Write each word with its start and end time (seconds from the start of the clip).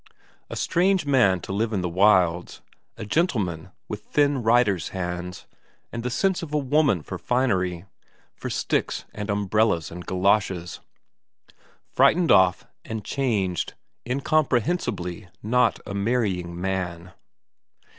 A 0.49 0.55
strange 0.55 1.05
man 1.05 1.41
to 1.41 1.53
live 1.53 1.71
in 1.71 1.81
the 1.81 1.87
wilds; 1.87 2.61
a 2.97 3.05
gentleman 3.05 3.69
with 3.87 4.01
thin 4.01 4.41
writer's 4.41 4.89
hands, 4.89 5.45
and 5.91 6.01
the 6.01 6.09
sense 6.09 6.41
of 6.41 6.51
a 6.51 6.57
woman 6.57 7.03
for 7.03 7.19
finery; 7.19 7.85
for 8.33 8.49
sticks 8.49 9.05
and 9.13 9.29
umbrellas 9.29 9.91
and 9.91 10.03
galoshes. 10.03 10.79
Frightened 11.85 12.31
off, 12.31 12.65
and 12.83 13.05
changed, 13.05 13.75
incomprehensibly 14.03 15.27
not 15.43 15.79
a 15.85 15.93
marrying 15.93 16.59
man. 16.59 17.11